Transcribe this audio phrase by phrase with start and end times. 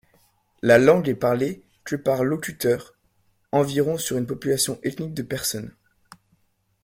[0.63, 2.95] La langue est parlée que par locuteurs
[3.51, 5.75] environ sur une population ethnique de personnes.